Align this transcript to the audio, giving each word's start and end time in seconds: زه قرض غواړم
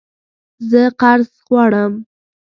زه 0.69 0.81
قرض 1.01 1.29
غواړم 1.47 1.93